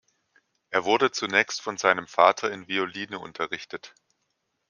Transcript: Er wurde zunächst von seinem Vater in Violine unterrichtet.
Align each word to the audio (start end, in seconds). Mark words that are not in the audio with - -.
Er 0.71 0.83
wurde 0.83 1.11
zunächst 1.11 1.61
von 1.61 1.77
seinem 1.77 2.07
Vater 2.07 2.49
in 2.51 2.67
Violine 2.67 3.19
unterrichtet. 3.19 3.93